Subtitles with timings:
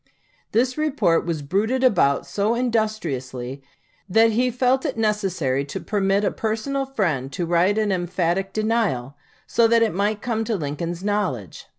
[0.51, 3.61] This report was bruited about so industriously
[4.09, 9.15] that he felt it necessary to permit a personal friend to write an emphatic denial,
[9.45, 11.67] so that it might come to Lincoln's knowledge.